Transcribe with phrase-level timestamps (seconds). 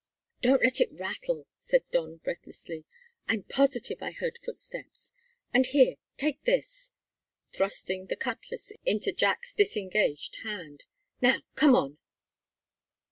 [0.41, 2.85] "Don't let it rattle," said Don breathlessly,
[3.27, 5.13] "I'm positive I heard footsteps.
[5.53, 6.89] And here, take this,"
[7.53, 10.85] thrusting the cutlass into Jack's disengaged hand.
[11.21, 11.99] "Now, come on!"